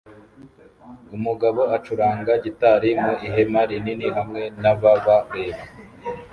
Umugabo 1.15 1.61
acuranga 1.77 2.31
gitari 2.43 2.89
mu 3.01 3.13
ihema 3.27 3.61
rinini 3.69 4.07
hamwe 4.17 4.41
nababareba 4.61 5.63